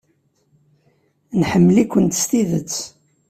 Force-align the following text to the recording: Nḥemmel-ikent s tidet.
Nḥemmel-ikent 1.39 2.13
s 2.21 2.23
tidet. 2.29 2.75